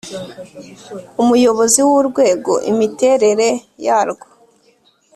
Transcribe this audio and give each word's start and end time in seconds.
umuyobozi 1.21 1.79
w 1.87 1.89
urwego 1.99 2.53
imiterere 2.71 3.49
yarwo 3.85 4.27